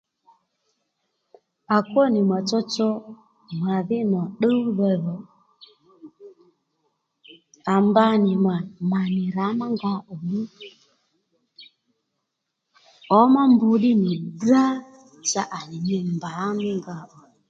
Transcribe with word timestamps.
À 1.75 1.77
kwó 1.89 2.03
nì 2.13 2.21
mà 2.29 2.37
tsotso 2.47 2.87
màdhí 3.61 3.99
nò 4.11 4.21
ddúwdha 4.31 4.91
dhò 5.03 5.15
à 7.73 7.75
mba 7.87 8.05
nì 8.23 8.33
mà 8.45 8.55
mà 8.91 9.01
nì 9.15 9.23
rǎ 9.35 9.45
má 9.59 9.65
nga 9.73 9.93
ò 10.13 10.13
ddí 10.21 10.39
ǒmá 13.19 13.41
mbr 13.53 13.67
ddí 13.77 13.91
nì 14.03 14.11
ddrá 14.23 14.63
cha 15.29 15.41
à 15.57 15.59
nì 15.69 15.77
li 15.87 15.97
mbà 16.15 16.31
mí 16.59 16.67
nga 16.79 16.95
ò 17.19 17.21